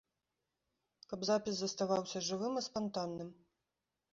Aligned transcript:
Каб 1.11 1.19
запіс 1.29 1.55
заставаўся 1.59 2.25
жывым 2.31 2.53
і 2.63 2.65
спантанным. 2.69 3.29